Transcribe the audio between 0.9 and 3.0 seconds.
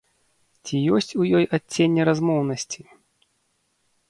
ёсць у ёй адценне размоўнасці?